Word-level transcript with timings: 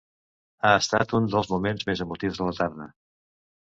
Ha 0.61 0.71
estat 0.77 1.13
un 1.19 1.29
dels 1.35 1.53
moments 1.53 1.89
més 1.93 2.05
emotius 2.09 2.43
de 2.43 2.53
la 2.53 2.61
tarda. 2.65 2.93